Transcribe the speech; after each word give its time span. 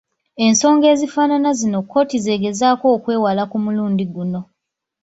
Ensonga 0.45 0.85
ezifaanana 0.93 1.49
zino 1.59 1.79
kkooti 1.83 2.17
z'egezaako 2.25 2.85
okwewala 2.95 3.43
ku 3.51 3.57
mulundi 3.63 4.05
guno. 4.13 4.39